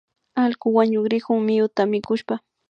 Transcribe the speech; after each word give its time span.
Allku 0.43 0.67
wañukrikun 0.75 1.39
miyuta 1.45 1.81
mikushpa 1.91 2.35